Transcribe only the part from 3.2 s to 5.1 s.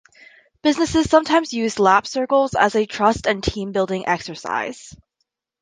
and team building exercise.